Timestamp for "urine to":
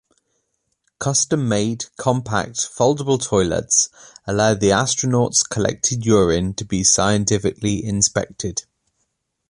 6.07-6.65